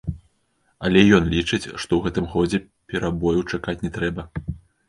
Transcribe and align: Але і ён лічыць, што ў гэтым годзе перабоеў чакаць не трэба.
Але 0.87 1.03
і 1.05 1.11
ён 1.17 1.27
лічыць, 1.33 1.61
што 1.81 1.91
ў 1.95 2.01
гэтым 2.07 2.25
годзе 2.33 2.61
перабоеў 2.95 3.47
чакаць 3.55 3.81
не 3.85 3.93
трэба. 4.01 4.29